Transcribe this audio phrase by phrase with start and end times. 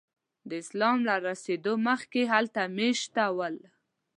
[0.49, 3.55] د اسلام له رسېدو مخکې هلته میشته ول.